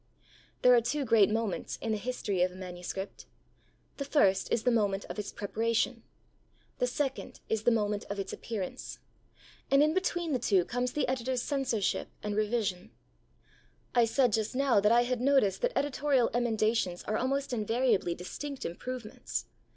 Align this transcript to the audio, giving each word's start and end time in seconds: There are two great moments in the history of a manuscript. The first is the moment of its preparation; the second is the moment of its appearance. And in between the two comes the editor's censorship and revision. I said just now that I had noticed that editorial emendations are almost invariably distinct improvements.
There 0.63 0.73
are 0.73 0.81
two 0.81 1.05
great 1.05 1.29
moments 1.29 1.77
in 1.79 1.91
the 1.91 1.97
history 1.99 2.41
of 2.41 2.51
a 2.51 2.55
manuscript. 2.55 3.27
The 3.97 4.03
first 4.03 4.51
is 4.51 4.63
the 4.63 4.71
moment 4.71 5.05
of 5.05 5.19
its 5.19 5.31
preparation; 5.31 6.01
the 6.79 6.87
second 6.87 7.39
is 7.49 7.61
the 7.65 7.69
moment 7.69 8.05
of 8.09 8.17
its 8.17 8.33
appearance. 8.33 8.97
And 9.69 9.83
in 9.83 9.93
between 9.93 10.33
the 10.33 10.39
two 10.39 10.65
comes 10.65 10.93
the 10.93 11.07
editor's 11.07 11.43
censorship 11.43 12.07
and 12.23 12.35
revision. 12.35 12.89
I 13.93 14.05
said 14.05 14.33
just 14.33 14.55
now 14.55 14.79
that 14.79 14.91
I 14.91 15.03
had 15.03 15.21
noticed 15.21 15.61
that 15.61 15.73
editorial 15.77 16.31
emendations 16.33 17.03
are 17.03 17.17
almost 17.17 17.53
invariably 17.53 18.15
distinct 18.15 18.65
improvements. 18.65 19.45